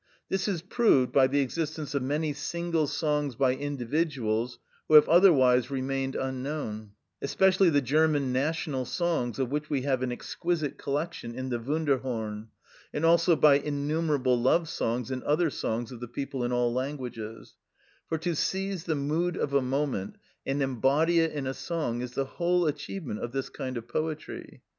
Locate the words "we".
9.69-9.83